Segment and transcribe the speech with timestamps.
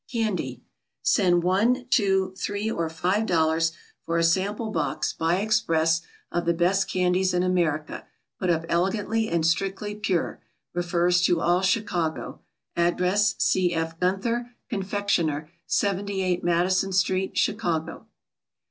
[0.11, 0.63] CANDY
[1.03, 6.55] Send one, two, three, or five dollars for a sample box, by express, of the
[6.55, 8.07] best Candies in America,
[8.39, 10.41] put up elegantly and strictly pure.
[10.73, 12.39] Refers to all Chicago.
[12.75, 13.75] Address C.
[13.75, 13.99] F.
[13.99, 18.07] GUNTHER, Confectioner, 78 MADISON STREET, CHICAGO.